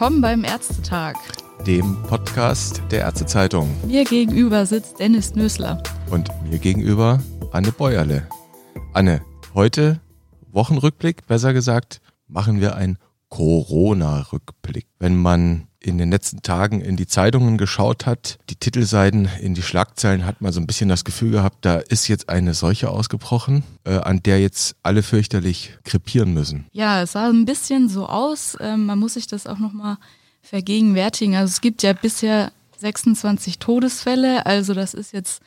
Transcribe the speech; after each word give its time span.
willkommen 0.00 0.22
beim 0.22 0.44
Ärztetag, 0.44 1.14
dem 1.66 2.02
Podcast 2.04 2.80
der 2.90 3.00
Ärztezeitung. 3.00 3.68
Mir 3.86 4.04
gegenüber 4.04 4.64
sitzt 4.64 4.98
Dennis 4.98 5.34
Nösler. 5.34 5.82
Und 6.08 6.30
mir 6.48 6.58
gegenüber 6.58 7.22
Anne 7.52 7.70
Bäuerle. 7.70 8.26
Anne, 8.94 9.20
heute 9.52 10.00
Wochenrückblick, 10.52 11.26
besser 11.26 11.52
gesagt, 11.52 12.00
machen 12.28 12.62
wir 12.62 12.76
einen 12.76 12.96
Corona-Rückblick. 13.28 14.86
Wenn 14.98 15.20
man 15.20 15.66
in 15.80 15.98
den 15.98 16.10
letzten 16.10 16.42
Tagen 16.42 16.80
in 16.80 16.96
die 16.96 17.06
Zeitungen 17.06 17.56
geschaut 17.56 18.06
hat, 18.06 18.38
die 18.50 18.56
Titelseiten, 18.56 19.28
in 19.40 19.54
die 19.54 19.62
Schlagzeilen, 19.62 20.26
hat 20.26 20.40
man 20.40 20.52
so 20.52 20.60
ein 20.60 20.66
bisschen 20.66 20.88
das 20.88 21.04
Gefühl 21.04 21.30
gehabt, 21.30 21.64
da 21.64 21.76
ist 21.76 22.06
jetzt 22.08 22.28
eine 22.28 22.54
Seuche 22.54 22.90
ausgebrochen, 22.90 23.64
äh, 23.84 23.96
an 23.96 24.22
der 24.22 24.40
jetzt 24.40 24.76
alle 24.82 25.02
fürchterlich 25.02 25.78
krepieren 25.84 26.34
müssen. 26.34 26.66
Ja, 26.72 27.02
es 27.02 27.12
sah 27.12 27.28
ein 27.28 27.46
bisschen 27.46 27.88
so 27.88 28.06
aus. 28.06 28.56
Ähm, 28.60 28.86
man 28.86 28.98
muss 28.98 29.14
sich 29.14 29.26
das 29.26 29.46
auch 29.46 29.58
nochmal 29.58 29.96
vergegenwärtigen. 30.42 31.34
Also 31.34 31.50
es 31.50 31.60
gibt 31.60 31.82
ja 31.82 31.94
bisher 31.94 32.52
26 32.78 33.58
Todesfälle, 33.58 34.46
also 34.46 34.74
das 34.74 34.94
ist 34.94 35.12
jetzt 35.12 35.42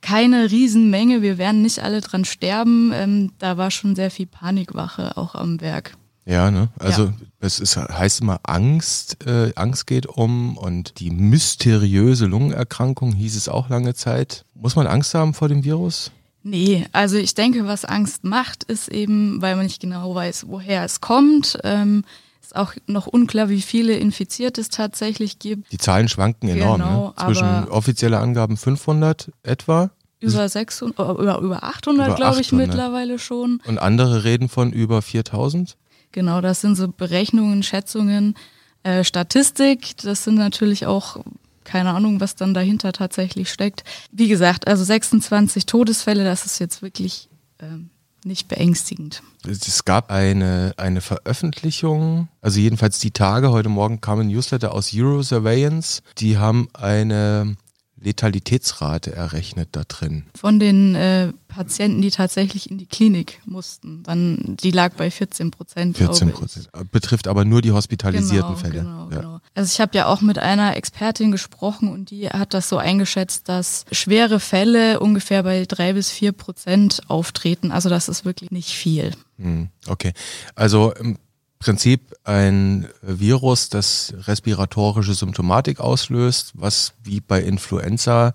keine 0.00 0.50
Riesenmenge. 0.50 1.22
Wir 1.22 1.38
werden 1.38 1.62
nicht 1.62 1.80
alle 1.80 2.00
dran 2.00 2.24
sterben. 2.24 2.90
Ähm, 2.94 3.32
da 3.38 3.56
war 3.56 3.70
schon 3.70 3.94
sehr 3.94 4.10
viel 4.10 4.26
Panikwache 4.26 5.16
auch 5.16 5.34
am 5.34 5.60
Werk. 5.60 5.96
Ja, 6.30 6.50
ne? 6.52 6.68
Also 6.78 7.06
ja. 7.06 7.12
es 7.40 7.58
ist, 7.58 7.76
heißt 7.76 8.20
immer 8.20 8.38
Angst, 8.44 9.26
äh, 9.26 9.52
Angst 9.56 9.88
geht 9.88 10.06
um 10.06 10.56
und 10.56 11.00
die 11.00 11.10
mysteriöse 11.10 12.26
Lungenerkrankung 12.26 13.12
hieß 13.12 13.34
es 13.34 13.48
auch 13.48 13.68
lange 13.68 13.94
Zeit. 13.94 14.44
Muss 14.54 14.76
man 14.76 14.86
Angst 14.86 15.12
haben 15.14 15.34
vor 15.34 15.48
dem 15.48 15.64
Virus? 15.64 16.12
Nee, 16.44 16.86
also 16.92 17.16
ich 17.16 17.34
denke, 17.34 17.66
was 17.66 17.84
Angst 17.84 18.22
macht, 18.22 18.62
ist 18.64 18.88
eben, 18.88 19.42
weil 19.42 19.56
man 19.56 19.66
nicht 19.66 19.80
genau 19.80 20.14
weiß, 20.14 20.46
woher 20.48 20.84
es 20.84 21.00
kommt. 21.00 21.58
Ähm, 21.64 22.04
ist 22.40 22.54
auch 22.54 22.74
noch 22.86 23.08
unklar, 23.08 23.48
wie 23.48 23.60
viele 23.60 23.96
Infizierte 23.96 24.60
es 24.60 24.68
tatsächlich 24.68 25.40
gibt. 25.40 25.70
Die 25.72 25.78
Zahlen 25.78 26.08
schwanken 26.08 26.48
enorm. 26.48 26.80
Genau, 26.80 27.08
ne? 27.08 27.14
Zwischen 27.16 27.68
offizielle 27.68 28.18
Angaben 28.18 28.56
500 28.56 29.32
etwa. 29.42 29.90
Über 30.20 30.48
600, 30.48 30.98
über, 31.18 31.38
über 31.38 31.64
800, 31.64 32.14
glaube 32.14 32.40
ich, 32.40 32.52
mittlerweile 32.52 33.18
schon. 33.18 33.60
Und 33.66 33.78
andere 33.78 34.22
reden 34.22 34.48
von 34.48 34.72
über 34.72 35.02
4000? 35.02 35.76
Genau, 36.12 36.40
das 36.40 36.60
sind 36.60 36.76
so 36.76 36.88
Berechnungen, 36.88 37.62
Schätzungen, 37.62 38.34
äh, 38.82 39.04
Statistik. 39.04 39.96
Das 39.98 40.24
sind 40.24 40.36
natürlich 40.36 40.86
auch 40.86 41.18
keine 41.64 41.90
Ahnung, 41.90 42.20
was 42.20 42.34
dann 42.34 42.54
dahinter 42.54 42.92
tatsächlich 42.92 43.50
steckt. 43.50 43.84
Wie 44.10 44.28
gesagt, 44.28 44.66
also 44.66 44.82
26 44.82 45.66
Todesfälle, 45.66 46.24
das 46.24 46.44
ist 46.44 46.58
jetzt 46.58 46.82
wirklich 46.82 47.28
ähm, 47.60 47.90
nicht 48.24 48.48
beängstigend. 48.48 49.22
Es 49.46 49.84
gab 49.84 50.10
eine, 50.10 50.74
eine 50.76 51.00
Veröffentlichung, 51.00 52.28
also 52.42 52.58
jedenfalls 52.60 52.98
die 52.98 53.12
Tage, 53.12 53.50
heute 53.50 53.68
Morgen 53.68 54.00
kam 54.00 54.20
ein 54.20 54.28
Newsletter 54.28 54.72
aus 54.74 54.92
Euro 54.94 55.22
Surveillance. 55.22 56.02
Die 56.18 56.38
haben 56.38 56.68
eine 56.74 57.56
Letalitätsrate 58.00 59.12
errechnet 59.12 59.70
da 59.72 59.82
drin? 59.86 60.24
Von 60.34 60.58
den 60.58 60.94
äh, 60.94 61.32
Patienten, 61.48 62.00
die 62.00 62.10
tatsächlich 62.10 62.70
in 62.70 62.78
die 62.78 62.86
Klinik 62.86 63.40
mussten. 63.44 64.02
Dann, 64.02 64.56
die 64.60 64.70
lag 64.70 64.94
bei 64.94 65.10
14 65.10 65.50
Prozent. 65.50 65.98
14 65.98 66.32
Prozent. 66.32 66.70
Betrifft 66.90 67.28
aber 67.28 67.44
nur 67.44 67.60
die 67.60 67.72
hospitalisierten 67.72 68.54
genau, 68.54 68.60
Fälle. 68.60 68.80
Genau, 68.80 69.10
ja. 69.10 69.16
genau. 69.18 69.40
Also 69.54 69.72
ich 69.72 69.80
habe 69.80 69.96
ja 69.96 70.06
auch 70.06 70.22
mit 70.22 70.38
einer 70.38 70.76
Expertin 70.76 71.30
gesprochen 71.30 71.88
und 71.92 72.10
die 72.10 72.28
hat 72.28 72.54
das 72.54 72.68
so 72.68 72.78
eingeschätzt, 72.78 73.48
dass 73.48 73.84
schwere 73.92 74.40
Fälle 74.40 75.00
ungefähr 75.00 75.42
bei 75.42 75.64
drei 75.66 75.92
bis 75.92 76.10
vier 76.10 76.32
Prozent 76.32 77.02
auftreten. 77.08 77.70
Also 77.72 77.88
das 77.88 78.08
ist 78.08 78.24
wirklich 78.24 78.50
nicht 78.50 78.70
viel. 78.70 79.12
Hm, 79.38 79.68
okay. 79.88 80.12
Also 80.54 80.92
im 80.94 81.18
Prinzip 81.60 82.16
ein 82.24 82.88
Virus, 83.02 83.68
das 83.68 84.14
respiratorische 84.26 85.14
Symptomatik 85.14 85.78
auslöst, 85.78 86.52
was 86.54 86.94
wie 87.04 87.20
bei 87.20 87.40
Influenza 87.42 88.32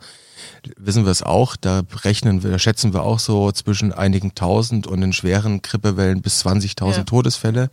wissen 0.77 1.05
wir 1.05 1.11
es 1.11 1.23
auch, 1.23 1.55
da 1.55 1.83
rechnen 2.03 2.43
wir, 2.43 2.51
da 2.51 2.59
schätzen 2.59 2.93
wir 2.93 3.03
auch 3.03 3.19
so 3.19 3.51
zwischen 3.51 3.91
einigen 3.91 4.35
tausend 4.35 4.87
und 4.87 5.01
in 5.01 5.13
schweren 5.13 5.61
Grippewellen 5.61 6.21
bis 6.21 6.45
20.000 6.45 6.97
ja. 6.97 7.03
Todesfälle. 7.03 7.69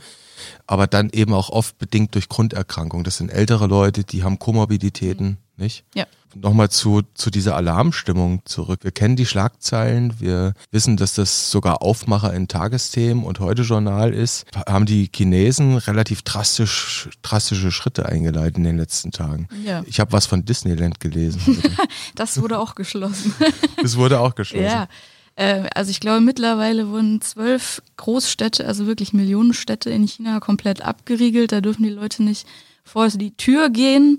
Aber 0.66 0.86
dann 0.86 1.10
eben 1.10 1.34
auch 1.34 1.50
oft 1.50 1.78
bedingt 1.78 2.14
durch 2.14 2.28
Grunderkrankungen. 2.28 3.04
Das 3.04 3.18
sind 3.18 3.30
ältere 3.30 3.66
Leute, 3.66 4.02
die 4.02 4.24
haben 4.24 4.38
Komorbiditäten, 4.38 5.26
mhm. 5.26 5.36
Nicht? 5.56 5.84
Ja 5.94 6.06
nochmal 6.34 6.70
zu, 6.70 7.02
zu 7.14 7.30
dieser 7.30 7.56
Alarmstimmung 7.56 8.42
zurück. 8.44 8.80
Wir 8.82 8.90
kennen 8.90 9.16
die 9.16 9.26
Schlagzeilen, 9.26 10.20
wir 10.20 10.54
wissen, 10.70 10.96
dass 10.96 11.14
das 11.14 11.50
sogar 11.50 11.82
Aufmacher 11.82 12.32
in 12.32 12.48
Tagesthemen 12.48 13.24
und 13.24 13.40
heute 13.40 13.62
Journal 13.62 14.12
ist. 14.12 14.46
Haben 14.66 14.86
die 14.86 15.10
Chinesen 15.14 15.76
relativ 15.76 16.22
drastisch, 16.22 17.08
drastische 17.22 17.70
Schritte 17.70 18.06
eingeleitet 18.06 18.58
in 18.58 18.64
den 18.64 18.76
letzten 18.76 19.10
Tagen. 19.10 19.48
Ja. 19.64 19.82
Ich 19.86 20.00
habe 20.00 20.12
was 20.12 20.26
von 20.26 20.44
Disneyland 20.44 21.00
gelesen. 21.00 21.62
das 22.14 22.40
wurde 22.40 22.58
auch 22.58 22.74
geschlossen. 22.74 23.34
das 23.80 23.96
wurde 23.96 24.20
auch 24.20 24.34
geschlossen. 24.34 24.64
Ja. 24.64 24.88
Äh, 25.36 25.68
also 25.74 25.90
ich 25.90 26.00
glaube, 26.00 26.20
mittlerweile 26.20 26.88
wurden 26.88 27.20
zwölf 27.20 27.82
Großstädte, 27.96 28.66
also 28.66 28.86
wirklich 28.86 29.12
Millionenstädte 29.12 29.90
in 29.90 30.06
China 30.06 30.40
komplett 30.40 30.82
abgeriegelt. 30.82 31.52
Da 31.52 31.60
dürfen 31.60 31.82
die 31.82 31.90
Leute 31.90 32.22
nicht 32.22 32.46
vor 32.84 33.08
die 33.08 33.36
Tür 33.36 33.70
gehen. 33.70 34.18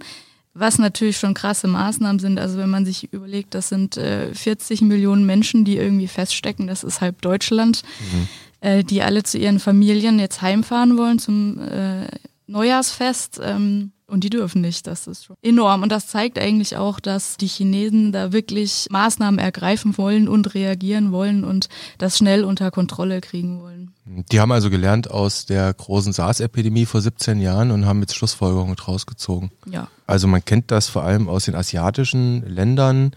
Was 0.53 0.77
natürlich 0.77 1.17
schon 1.17 1.33
krasse 1.33 1.67
Maßnahmen 1.67 2.19
sind. 2.19 2.39
Also 2.39 2.57
wenn 2.57 2.69
man 2.69 2.85
sich 2.85 3.11
überlegt, 3.11 3.55
das 3.55 3.69
sind 3.69 3.97
äh, 3.97 4.33
40 4.33 4.81
Millionen 4.81 5.25
Menschen, 5.25 5.65
die 5.65 5.77
irgendwie 5.77 6.07
feststecken, 6.07 6.67
das 6.67 6.83
ist 6.83 7.01
halb 7.01 7.21
Deutschland, 7.21 7.81
mhm. 7.99 8.27
äh, 8.61 8.83
die 8.83 9.01
alle 9.01 9.23
zu 9.23 9.37
ihren 9.39 9.59
Familien 9.59 10.19
jetzt 10.19 10.41
heimfahren 10.41 10.97
wollen 10.97 11.17
zum 11.17 11.59
äh, 11.59 12.07
Neujahrsfest. 12.45 13.41
Ähm, 13.43 13.93
und 14.13 14.23
die 14.23 14.29
dürfen 14.29 14.61
nicht. 14.61 14.85
Das 14.85 15.07
ist 15.07 15.25
schon 15.25 15.35
enorm. 15.41 15.81
Und 15.81 15.91
das 15.91 16.07
zeigt 16.07 16.37
eigentlich 16.37 16.77
auch, 16.77 16.99
dass 16.99 17.35
die 17.37 17.47
Chinesen 17.47 18.11
da 18.11 18.31
wirklich 18.31 18.87
Maßnahmen 18.91 19.39
ergreifen 19.39 19.97
wollen 19.97 20.27
und 20.27 20.53
reagieren 20.53 21.11
wollen 21.11 21.43
und 21.43 21.67
das 21.97 22.17
schnell 22.17 22.43
unter 22.43 22.69
Kontrolle 22.69 23.21
kriegen 23.21 23.61
wollen. 23.61 23.91
Die 24.31 24.39
haben 24.39 24.51
also 24.51 24.69
gelernt 24.69 25.09
aus 25.09 25.45
der 25.45 25.73
großen 25.73 26.13
SARS-Epidemie 26.13 26.85
vor 26.85 27.01
17 27.01 27.39
Jahren 27.39 27.71
und 27.71 27.85
haben 27.85 28.01
jetzt 28.01 28.15
Schlussfolgerungen 28.15 28.75
draus 28.75 29.05
gezogen. 29.05 29.51
Ja. 29.69 29.87
Also 30.05 30.27
man 30.27 30.43
kennt 30.43 30.69
das 30.69 30.89
vor 30.89 31.03
allem 31.03 31.29
aus 31.29 31.45
den 31.45 31.55
asiatischen 31.55 32.45
Ländern, 32.47 33.11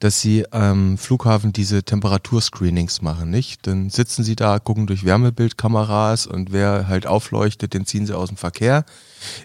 dass 0.00 0.20
sie 0.20 0.50
am 0.50 0.98
Flughafen 0.98 1.52
diese 1.52 1.84
Temperaturscreenings 1.84 3.02
machen, 3.02 3.30
nicht? 3.30 3.66
Dann 3.66 3.90
sitzen 3.90 4.24
sie 4.24 4.34
da, 4.34 4.58
gucken 4.58 4.86
durch 4.86 5.04
Wärmebildkameras 5.04 6.26
und 6.26 6.50
wer 6.50 6.88
halt 6.88 7.06
aufleuchtet, 7.06 7.74
den 7.74 7.86
ziehen 7.86 8.06
sie 8.06 8.16
aus 8.16 8.28
dem 8.28 8.38
Verkehr 8.38 8.84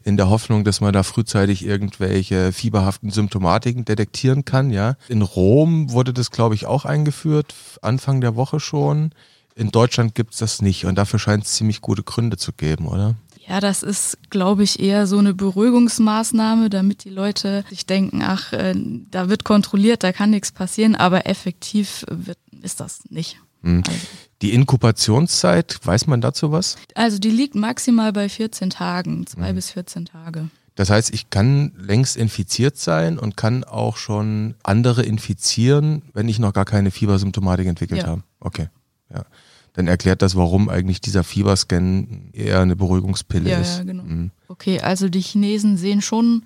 in 0.04 0.18
der 0.18 0.30
Hoffnung, 0.30 0.64
dass 0.64 0.82
man 0.82 0.94
da 0.94 1.04
frühzeitig 1.04 1.64
irgendwelche 1.64 2.52
fieberhaften 2.52 3.12
Symptomatiken 3.12 3.86
detektieren 3.86 4.46
kann, 4.46 4.72
ja. 4.72 4.96
In 5.10 5.22
Rom 5.22 5.92
wurde 5.92 6.14
das, 6.14 6.32
glaube 6.32 6.56
ich, 6.56 6.66
auch 6.66 6.86
eingeführt, 6.86 7.54
Anfang 7.82 8.22
der 8.22 8.36
Woche 8.36 8.60
schon. 8.60 9.12
In 9.58 9.72
Deutschland 9.72 10.14
gibt 10.14 10.34
es 10.34 10.40
das 10.40 10.62
nicht 10.62 10.86
und 10.86 10.96
dafür 10.96 11.18
scheint 11.18 11.46
es 11.46 11.54
ziemlich 11.54 11.82
gute 11.82 12.04
Gründe 12.04 12.38
zu 12.38 12.54
geben, 12.54 12.88
oder? 12.88 13.16
Ja, 13.48 13.60
das 13.60 13.82
ist, 13.82 14.18
glaube 14.30 14.64
ich, 14.64 14.80
eher 14.80 15.08
so 15.08 15.18
eine 15.18 15.34
Beruhigungsmaßnahme, 15.34 16.70
damit 16.70 17.06
die 17.06 17.10
Leute 17.10 17.64
sich 17.70 17.86
denken, 17.86 18.22
ach, 18.22 18.54
äh, 18.54 18.76
da 19.10 19.30
wird 19.30 19.46
kontrolliert, 19.46 20.04
da 20.04 20.12
kann 20.12 20.30
nichts 20.30 20.52
passieren, 20.52 20.96
aber 20.96 21.26
effektiv 21.28 22.06
wird, 22.10 22.38
ist 22.62 22.82
das 22.82 23.10
nicht. 23.10 23.38
Hm. 23.64 23.84
Also. 23.88 24.00
Die 24.44 24.54
Inkubationszeit, 24.54 25.80
weiß 25.84 26.06
man 26.06 26.22
dazu 26.22 26.52
was? 26.52 26.76
Also 26.94 27.18
die 27.18 27.32
liegt 27.32 27.56
maximal 27.56 28.14
bei 28.14 28.30
14 28.30 28.70
Tagen, 28.70 29.26
zwei 29.26 29.50
hm. 29.50 29.56
bis 29.56 29.72
14 29.72 30.06
Tage. 30.06 30.50
Das 30.76 30.92
heißt, 30.92 31.12
ich 31.12 31.32
kann 31.32 31.72
längst 31.76 32.16
infiziert 32.16 32.78
sein 32.78 33.18
und 33.18 33.36
kann 33.36 33.64
auch 33.64 33.98
schon 33.98 34.54
andere 34.62 35.02
infizieren, 35.02 36.04
wenn 36.14 36.30
ich 36.30 36.38
noch 36.38 36.54
gar 36.54 36.66
keine 36.66 36.92
Fiebersymptomatik 36.92 37.66
entwickelt 37.66 38.02
ja. 38.02 38.08
habe. 38.08 38.24
Okay. 38.40 38.68
Ja. 39.14 39.26
Dann 39.74 39.88
erklärt 39.88 40.24
das, 40.24 40.36
warum 40.36 40.70
eigentlich 40.70 41.02
dieser 41.02 41.24
Fieberscan 41.24 42.32
eher 42.34 42.62
eine 42.62 42.76
Beruhigungspille 42.76 43.50
ja, 43.50 43.60
ist. 43.60 43.78
Ja, 43.78 43.84
genau. 43.84 44.04
Mhm. 44.04 44.32
Okay, 44.48 44.80
also 44.82 45.08
die 45.08 45.22
Chinesen 45.22 45.78
sehen 45.78 46.02
schon 46.02 46.44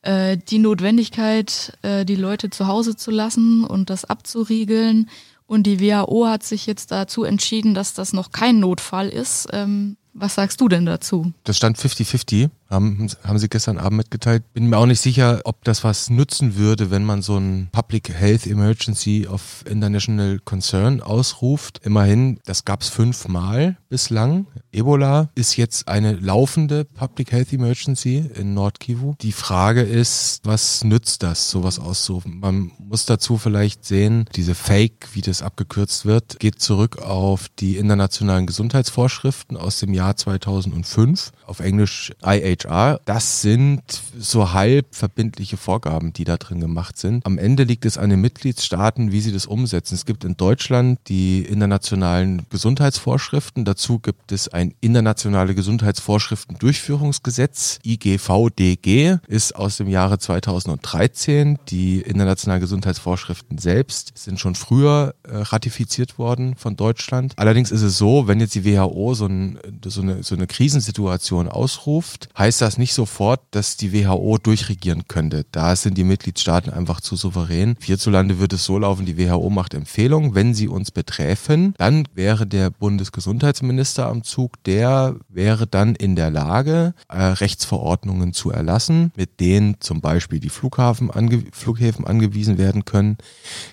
äh, 0.00 0.38
die 0.38 0.58
Notwendigkeit, 0.58 1.76
äh, 1.82 2.04
die 2.04 2.16
Leute 2.16 2.48
zu 2.48 2.66
Hause 2.66 2.96
zu 2.96 3.10
lassen 3.10 3.64
und 3.64 3.90
das 3.90 4.06
abzuriegeln. 4.06 5.10
Und 5.46 5.64
die 5.64 5.80
WHO 5.80 6.26
hat 6.26 6.42
sich 6.42 6.66
jetzt 6.66 6.90
dazu 6.90 7.24
entschieden, 7.24 7.74
dass 7.74 7.94
das 7.94 8.12
noch 8.12 8.32
kein 8.32 8.60
Notfall 8.60 9.08
ist. 9.08 9.48
Ähm, 9.52 9.96
was 10.20 10.34
sagst 10.34 10.60
du 10.60 10.68
denn 10.68 10.86
dazu? 10.86 11.32
Das 11.44 11.56
stand 11.56 11.78
50-50, 11.78 12.50
haben, 12.70 13.08
haben 13.24 13.38
sie 13.38 13.48
gestern 13.48 13.78
Abend 13.78 13.98
mitgeteilt. 13.98 14.42
Bin 14.52 14.66
mir 14.66 14.78
auch 14.78 14.86
nicht 14.86 15.00
sicher, 15.00 15.40
ob 15.44 15.64
das 15.64 15.84
was 15.84 16.10
nützen 16.10 16.56
würde, 16.56 16.90
wenn 16.90 17.04
man 17.04 17.22
so 17.22 17.36
ein 17.36 17.68
Public 17.72 18.10
Health 18.10 18.46
Emergency 18.46 19.26
of 19.26 19.64
International 19.68 20.38
Concern 20.44 21.00
ausruft. 21.00 21.80
Immerhin, 21.84 22.40
das 22.44 22.64
gab 22.64 22.82
es 22.82 22.88
fünfmal 22.88 23.76
bislang. 23.88 24.46
Ebola 24.72 25.30
ist 25.34 25.56
jetzt 25.56 25.88
eine 25.88 26.12
laufende 26.12 26.84
Public 26.84 27.32
Health 27.32 27.52
Emergency 27.52 28.24
in 28.34 28.54
Nordkivu. 28.54 29.14
Die 29.20 29.32
Frage 29.32 29.82
ist, 29.82 30.40
was 30.44 30.84
nützt 30.84 31.22
das, 31.22 31.50
sowas 31.50 31.78
auszurufen? 31.78 32.38
Man 32.40 32.72
muss 32.78 33.06
dazu 33.06 33.38
vielleicht 33.38 33.84
sehen, 33.84 34.26
diese 34.36 34.54
Fake, 34.54 35.08
wie 35.14 35.22
das 35.22 35.42
abgekürzt 35.42 36.04
wird, 36.04 36.38
geht 36.38 36.60
zurück 36.60 36.98
auf 36.98 37.48
die 37.58 37.76
internationalen 37.76 38.46
Gesundheitsvorschriften 38.46 39.56
aus 39.56 39.80
dem 39.80 39.94
Jahr 39.94 40.16
2005, 40.16 41.32
auf 41.46 41.60
Englisch 41.60 42.12
IHR. 42.22 43.00
Das 43.04 43.40
sind 43.40 43.82
so 44.18 44.52
halb 44.52 44.94
verbindliche 44.94 45.56
Vorgaben, 45.56 46.12
die 46.12 46.24
da 46.24 46.36
drin 46.36 46.60
gemacht 46.60 46.98
sind. 46.98 47.24
Am 47.24 47.38
Ende 47.38 47.64
liegt 47.64 47.86
es 47.86 47.96
an 47.96 48.10
den 48.10 48.20
Mitgliedstaaten, 48.20 49.12
wie 49.12 49.20
sie 49.20 49.32
das 49.32 49.46
umsetzen. 49.46 49.94
Es 49.94 50.04
gibt 50.04 50.24
in 50.24 50.36
Deutschland 50.36 50.98
die 51.08 51.42
internationalen 51.42 52.46
Gesundheitsvorschriften. 52.50 53.64
Dazu 53.78 54.00
gibt 54.00 54.32
es 54.32 54.48
ein 54.48 54.74
internationale 54.80 55.54
Gesundheitsvorschriften-Durchführungsgesetz. 55.54 57.78
IGVDG 57.86 59.18
ist 59.28 59.54
aus 59.54 59.76
dem 59.76 59.86
Jahre 59.86 60.18
2013. 60.18 61.60
Die 61.68 62.00
internationalen 62.00 62.60
Gesundheitsvorschriften 62.60 63.58
selbst 63.58 64.10
sind 64.16 64.40
schon 64.40 64.56
früher 64.56 65.14
äh, 65.22 65.36
ratifiziert 65.36 66.18
worden 66.18 66.56
von 66.56 66.74
Deutschland. 66.74 67.34
Allerdings 67.36 67.70
ist 67.70 67.82
es 67.82 67.96
so, 67.96 68.26
wenn 68.26 68.40
jetzt 68.40 68.56
die 68.56 68.64
WHO 68.64 69.14
so, 69.14 69.26
ein, 69.26 69.60
so, 69.86 70.02
eine, 70.02 70.24
so 70.24 70.34
eine 70.34 70.48
Krisensituation 70.48 71.46
ausruft, 71.46 72.30
heißt 72.36 72.60
das 72.60 72.78
nicht 72.78 72.94
sofort, 72.94 73.42
dass 73.52 73.76
die 73.76 73.92
WHO 73.92 74.38
durchregieren 74.38 75.06
könnte. 75.06 75.46
Da 75.52 75.76
sind 75.76 75.96
die 75.96 76.02
Mitgliedstaaten 76.02 76.72
einfach 76.72 77.00
zu 77.00 77.14
souverän. 77.14 77.76
Hierzulande 77.80 78.40
wird 78.40 78.54
es 78.54 78.64
so 78.64 78.76
laufen, 78.76 79.06
die 79.06 79.18
WHO 79.18 79.50
macht 79.50 79.74
Empfehlungen, 79.74 80.34
wenn 80.34 80.52
sie 80.52 80.66
uns 80.66 80.90
betreffen, 80.90 81.74
dann 81.78 82.08
wäre 82.16 82.44
der 82.44 82.70
Bundesgesundheitsminister 82.70 83.67
am 84.06 84.24
Zug, 84.24 84.62
der 84.64 85.16
wäre 85.28 85.66
dann 85.66 85.94
in 85.94 86.16
der 86.16 86.30
Lage, 86.30 86.94
äh, 87.08 87.22
Rechtsverordnungen 87.22 88.32
zu 88.32 88.50
erlassen, 88.50 89.12
mit 89.16 89.40
denen 89.40 89.80
zum 89.80 90.00
Beispiel 90.00 90.40
die 90.40 90.48
Flughafen 90.48 91.10
ange 91.10 91.44
Flughäfen 91.52 92.06
angewiesen 92.06 92.58
werden 92.58 92.84
können, 92.84 93.18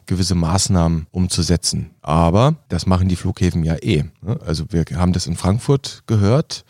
gewisse 0.05 0.35
Maßnahmen 0.35 1.07
umzusetzen. 1.11 1.94
Aber 2.05 2.53
das 2.69 2.85
machen 2.85 3.09
die 3.09 3.15
Flughäfen 3.15 3.63
ja 3.63 3.77
eh. 3.81 4.03
Ne? 4.21 4.39
Also 4.45 4.65
wir 4.69 4.85
haben 4.93 5.11
das 5.11 5.25
in 5.25 5.35
Frankfurt 5.35 6.03
gehört. 6.05 6.63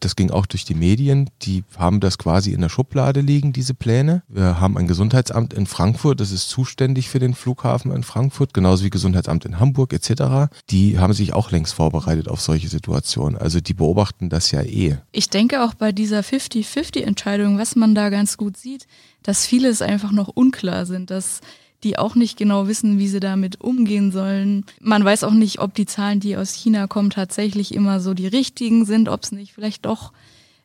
Das 0.00 0.16
ging 0.16 0.30
auch 0.30 0.44
durch 0.44 0.66
die 0.66 0.74
Medien. 0.74 1.30
Die 1.40 1.64
haben 1.78 1.98
das 1.98 2.18
quasi 2.18 2.52
in 2.52 2.60
der 2.60 2.68
Schublade 2.68 3.22
liegen, 3.22 3.54
diese 3.54 3.72
Pläne. 3.72 4.22
Wir 4.28 4.60
haben 4.60 4.76
ein 4.76 4.86
Gesundheitsamt 4.86 5.54
in 5.54 5.64
Frankfurt, 5.64 6.20
das 6.20 6.30
ist 6.30 6.50
zuständig 6.50 7.08
für 7.08 7.20
den 7.20 7.32
Flughafen 7.32 7.90
in 7.90 8.02
Frankfurt, 8.02 8.52
genauso 8.52 8.84
wie 8.84 8.90
Gesundheitsamt 8.90 9.46
in 9.46 9.58
Hamburg 9.58 9.94
etc. 9.94 10.52
Die 10.68 10.98
haben 10.98 11.14
sich 11.14 11.32
auch 11.32 11.52
längst 11.52 11.72
vorbereitet 11.72 12.28
auf 12.28 12.42
solche 12.42 12.68
Situationen. 12.68 13.38
Also 13.38 13.60
die 13.60 13.74
beobachten 13.74 14.28
das 14.28 14.50
ja 14.50 14.60
eh. 14.60 14.98
Ich 15.10 15.30
denke 15.30 15.64
auch 15.64 15.72
bei 15.72 15.92
dieser 15.92 16.20
50-50-Entscheidung, 16.20 17.56
was 17.56 17.76
man 17.76 17.94
da 17.94 18.10
ganz 18.10 18.36
gut 18.36 18.58
sieht, 18.58 18.86
dass 19.22 19.46
vieles 19.46 19.80
einfach 19.80 20.12
noch 20.12 20.28
unklar 20.28 20.84
sind, 20.84 21.10
dass 21.10 21.40
die 21.84 21.98
auch 21.98 22.14
nicht 22.14 22.36
genau 22.36 22.68
wissen, 22.68 22.98
wie 22.98 23.08
sie 23.08 23.20
damit 23.20 23.60
umgehen 23.60 24.12
sollen. 24.12 24.64
Man 24.80 25.04
weiß 25.04 25.24
auch 25.24 25.32
nicht, 25.32 25.60
ob 25.60 25.74
die 25.74 25.86
Zahlen, 25.86 26.20
die 26.20 26.36
aus 26.36 26.52
China 26.52 26.86
kommen, 26.86 27.10
tatsächlich 27.10 27.74
immer 27.74 28.00
so 28.00 28.14
die 28.14 28.26
richtigen 28.26 28.84
sind, 28.84 29.08
ob 29.08 29.22
es 29.22 29.32
nicht 29.32 29.52
vielleicht 29.52 29.86
doch 29.86 30.12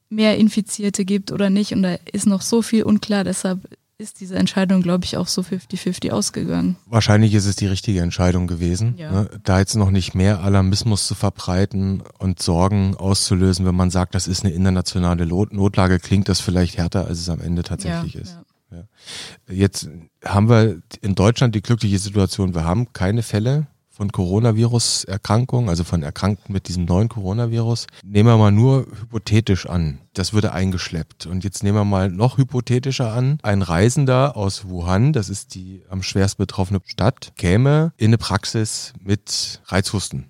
mehr 0.09 0.37
Infizierte 0.37 1.05
gibt 1.05 1.31
oder 1.31 1.49
nicht. 1.49 1.73
Und 1.73 1.83
da 1.83 1.95
ist 2.11 2.27
noch 2.27 2.41
so 2.41 2.61
viel 2.61 2.83
unklar. 2.83 3.23
Deshalb 3.23 3.59
ist 4.01 4.19
diese 4.19 4.35
Entscheidung, 4.35 4.81
glaube 4.81 5.05
ich, 5.05 5.15
auch 5.15 5.27
so 5.27 5.41
50-50 5.41 6.11
ausgegangen. 6.11 6.75
Wahrscheinlich 6.87 7.33
ist 7.33 7.45
es 7.45 7.55
die 7.55 7.67
richtige 7.67 8.01
Entscheidung 8.01 8.47
gewesen, 8.47 8.95
ja. 8.97 9.11
ne? 9.11 9.29
da 9.43 9.59
jetzt 9.59 9.75
noch 9.75 9.91
nicht 9.91 10.15
mehr 10.15 10.41
Alarmismus 10.41 11.07
zu 11.07 11.15
verbreiten 11.15 12.01
und 12.17 12.41
Sorgen 12.41 12.95
auszulösen, 12.95 13.65
wenn 13.65 13.75
man 13.75 13.91
sagt, 13.91 14.15
das 14.15 14.27
ist 14.27 14.43
eine 14.43 14.53
internationale 14.53 15.25
Notlage, 15.25 15.99
klingt 15.99 16.27
das 16.27 16.41
vielleicht 16.41 16.77
härter, 16.77 17.05
als 17.05 17.19
es 17.19 17.29
am 17.29 17.39
Ende 17.39 17.63
tatsächlich 17.63 18.15
ja, 18.15 18.21
ist. 18.21 18.31
Ja. 18.31 18.43
Ja. 18.71 18.83
Jetzt 19.47 19.89
haben 20.23 20.50
wir 20.50 20.81
in 21.01 21.15
Deutschland 21.15 21.56
die 21.56 21.62
glückliche 21.62 22.00
Situation, 22.00 22.56
wir 22.56 22.63
haben 22.63 22.94
keine 22.94 23.21
Fälle 23.21 23.68
von 23.89 24.12
Coronavirus-Erkrankungen, 24.12 25.69
also 25.69 25.83
von 25.83 26.01
Erkrankten 26.01 26.53
mit 26.53 26.68
diesem 26.68 26.85
neuen 26.85 27.09
Coronavirus. 27.09 27.88
Nehmen 28.03 28.29
wir 28.29 28.38
mal 28.38 28.51
nur 28.51 28.88
hypothetisch 29.00 29.68
an, 29.68 30.00
das 30.13 30.33
würde 30.33 30.53
eingeschleppt. 30.53 31.27
Und 31.27 31.44
jetzt 31.44 31.63
nehmen 31.63 31.77
wir 31.77 31.85
mal 31.85 32.09
noch 32.09 32.38
hypothetischer 32.38 33.13
an, 33.13 33.38
ein 33.44 33.62
Reisender 33.62 34.38
aus 34.38 34.68
Wuhan, 34.68 35.13
das 35.13 35.29
ist 35.29 35.53
die 35.53 35.83
am 35.89 36.01
schwerst 36.01 36.38
betroffene 36.38 36.79
Stadt, 36.85 37.33
käme 37.35 37.94
in 37.97 38.07
eine 38.07 38.17
Praxis 38.17 38.94
mit 39.03 39.62
Reizhusten. 39.67 40.25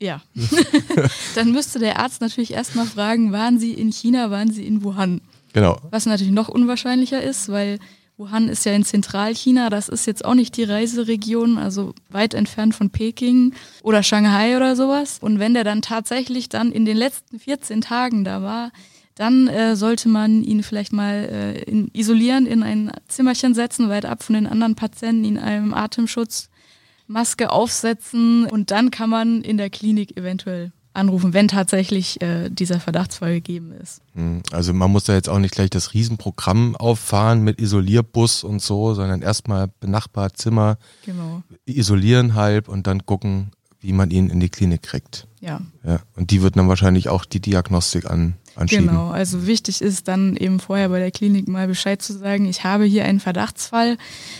Ja. 0.00 0.20
Dann 1.34 1.52
müsste 1.52 1.78
der 1.78 2.00
Arzt 2.00 2.20
natürlich 2.20 2.52
erstmal 2.52 2.86
fragen, 2.86 3.32
waren 3.32 3.58
Sie 3.58 3.72
in 3.72 3.92
China, 3.92 4.30
waren 4.30 4.50
Sie 4.50 4.66
in 4.66 4.82
Wuhan? 4.82 5.20
Genau. 5.52 5.78
Was 5.90 6.06
natürlich 6.06 6.32
noch 6.32 6.48
unwahrscheinlicher 6.48 7.22
ist, 7.22 7.48
weil 7.48 7.78
Wuhan 8.20 8.50
ist 8.50 8.66
ja 8.66 8.72
in 8.72 8.84
Zentralchina, 8.84 9.70
das 9.70 9.88
ist 9.88 10.06
jetzt 10.06 10.24
auch 10.24 10.34
nicht 10.34 10.56
die 10.56 10.64
Reiseregion, 10.64 11.56
also 11.56 11.94
weit 12.10 12.34
entfernt 12.34 12.74
von 12.74 12.90
Peking 12.90 13.54
oder 13.82 14.02
Shanghai 14.02 14.56
oder 14.56 14.76
sowas. 14.76 15.18
Und 15.20 15.38
wenn 15.38 15.54
der 15.54 15.64
dann 15.64 15.80
tatsächlich 15.80 16.50
dann 16.50 16.70
in 16.70 16.84
den 16.84 16.98
letzten 16.98 17.40
14 17.40 17.80
Tagen 17.80 18.24
da 18.24 18.42
war, 18.42 18.72
dann 19.14 19.48
äh, 19.48 19.74
sollte 19.74 20.08
man 20.08 20.44
ihn 20.44 20.62
vielleicht 20.62 20.92
mal 20.92 21.28
äh, 21.30 21.62
in, 21.62 21.90
isolieren, 21.92 22.46
in 22.46 22.62
ein 22.62 22.92
Zimmerchen 23.08 23.54
setzen, 23.54 23.88
weit 23.88 24.04
ab 24.04 24.22
von 24.22 24.34
den 24.34 24.46
anderen 24.46 24.76
Patienten, 24.76 25.24
in 25.24 25.38
einem 25.38 25.74
Atemschutzmaske 25.74 27.50
aufsetzen 27.50 28.46
und 28.46 28.70
dann 28.70 28.90
kann 28.90 29.10
man 29.10 29.42
in 29.42 29.56
der 29.56 29.70
Klinik 29.70 30.16
eventuell 30.16 30.72
anrufen, 30.92 31.32
wenn 31.32 31.48
tatsächlich 31.48 32.20
äh, 32.20 32.48
dieser 32.50 32.80
Verdachtsfall 32.80 33.34
gegeben 33.34 33.72
ist. 33.72 34.02
Hm, 34.14 34.42
also 34.50 34.72
man 34.72 34.90
muss 34.90 35.04
da 35.04 35.14
jetzt 35.14 35.28
auch 35.28 35.38
nicht 35.38 35.54
gleich 35.54 35.70
das 35.70 35.94
Riesenprogramm 35.94 36.76
auffahren 36.76 37.42
mit 37.42 37.60
Isolierbus 37.60 38.44
und 38.44 38.60
so, 38.60 38.94
sondern 38.94 39.22
erstmal 39.22 39.68
benachbart 39.80 40.36
Zimmer 40.36 40.78
genau. 41.04 41.42
isolieren 41.64 42.34
halb 42.34 42.68
und 42.68 42.86
dann 42.86 43.06
gucken, 43.06 43.52
wie 43.80 43.92
man 43.92 44.10
ihn 44.10 44.28
in 44.28 44.40
die 44.40 44.50
Klinik 44.50 44.82
kriegt. 44.82 45.26
Ja. 45.40 45.60
ja. 45.84 46.00
Und 46.16 46.30
die 46.30 46.42
wird 46.42 46.56
dann 46.56 46.68
wahrscheinlich 46.68 47.08
auch 47.08 47.24
die 47.24 47.40
Diagnostik 47.40 48.10
an, 48.10 48.34
anschieben. 48.54 48.88
Genau, 48.88 49.08
also 49.08 49.46
wichtig 49.46 49.80
ist 49.80 50.06
dann 50.06 50.36
eben 50.36 50.60
vorher 50.60 50.90
bei 50.90 50.98
der 50.98 51.10
Klinik 51.10 51.48
mal 51.48 51.66
Bescheid 51.66 52.02
zu 52.02 52.12
sagen, 52.12 52.44
ich 52.44 52.64
habe 52.64 52.84
hier 52.84 53.06
einen 53.06 53.20
Verdachtsfall. 53.20 53.96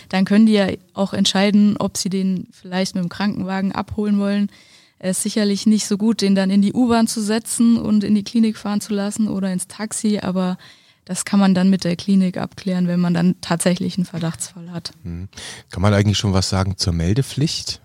Dann 0.09 0.25
können 0.25 0.45
die 0.45 0.53
ja 0.53 0.67
auch 0.93 1.13
entscheiden, 1.13 1.75
ob 1.77 1.97
sie 1.97 2.09
den 2.09 2.49
vielleicht 2.51 2.93
mit 2.93 3.03
dem 3.03 3.09
Krankenwagen 3.09 3.71
abholen 3.71 4.19
wollen 4.19 4.51
ist 5.09 5.23
sicherlich 5.23 5.65
nicht 5.65 5.87
so 5.87 5.97
gut, 5.97 6.21
den 6.21 6.35
dann 6.35 6.49
in 6.49 6.61
die 6.61 6.73
U-Bahn 6.73 7.07
zu 7.07 7.21
setzen 7.21 7.77
und 7.77 8.03
in 8.03 8.15
die 8.15 8.23
Klinik 8.23 8.57
fahren 8.57 8.81
zu 8.81 8.93
lassen 8.93 9.27
oder 9.27 9.51
ins 9.51 9.67
Taxi, 9.67 10.19
aber 10.21 10.57
das 11.05 11.25
kann 11.25 11.39
man 11.39 11.55
dann 11.55 11.69
mit 11.69 11.83
der 11.83 11.95
Klinik 11.95 12.37
abklären, 12.37 12.87
wenn 12.87 12.99
man 12.99 13.13
dann 13.13 13.35
tatsächlich 13.41 13.97
einen 13.97 14.05
Verdachtsfall 14.05 14.71
hat. 14.71 14.91
Mhm. 15.03 15.27
Kann 15.69 15.81
man 15.81 15.93
eigentlich 15.93 16.17
schon 16.17 16.33
was 16.33 16.49
sagen 16.49 16.77
zur 16.77 16.93
Meldepflicht? 16.93 17.81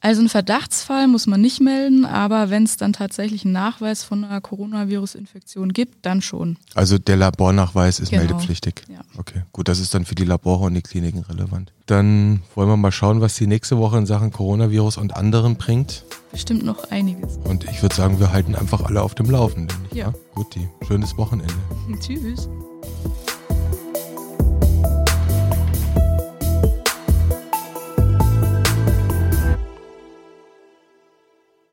Also 0.00 0.20
einen 0.20 0.28
Verdachtsfall 0.28 1.08
muss 1.08 1.26
man 1.26 1.40
nicht 1.40 1.60
melden, 1.60 2.04
aber 2.04 2.50
wenn 2.50 2.62
es 2.62 2.76
dann 2.76 2.92
tatsächlich 2.92 3.44
einen 3.44 3.52
Nachweis 3.52 4.04
von 4.04 4.22
einer 4.22 4.40
Coronavirus-Infektion 4.40 5.72
gibt, 5.72 6.06
dann 6.06 6.22
schon. 6.22 6.56
Also 6.74 6.98
der 6.98 7.16
Labornachweis 7.16 7.98
ist 7.98 8.10
genau. 8.10 8.22
meldepflichtig. 8.22 8.82
Ja. 8.88 9.00
Okay, 9.16 9.42
gut, 9.52 9.66
das 9.66 9.80
ist 9.80 9.92
dann 9.94 10.04
für 10.04 10.14
die 10.14 10.24
Labore 10.24 10.66
und 10.66 10.74
die 10.74 10.82
Kliniken 10.82 11.22
relevant. 11.22 11.72
Dann 11.86 12.42
wollen 12.54 12.68
wir 12.68 12.76
mal 12.76 12.92
schauen, 12.92 13.20
was 13.20 13.34
die 13.34 13.48
nächste 13.48 13.78
Woche 13.78 13.98
in 13.98 14.06
Sachen 14.06 14.30
Coronavirus 14.30 14.98
und 14.98 15.16
anderen 15.16 15.56
bringt. 15.56 16.04
Bestimmt 16.30 16.62
noch 16.62 16.90
einiges. 16.90 17.38
Und 17.44 17.64
ich 17.64 17.82
würde 17.82 17.94
sagen, 17.94 18.20
wir 18.20 18.32
halten 18.32 18.54
einfach 18.54 18.82
alle 18.82 19.02
auf 19.02 19.14
dem 19.14 19.30
Laufenden. 19.30 19.76
Ja. 19.92 20.08
ja? 20.08 20.14
Gut, 20.34 20.54
die 20.54 20.68
schönes 20.86 21.16
Wochenende. 21.16 21.54
Tschüss. 22.00 22.48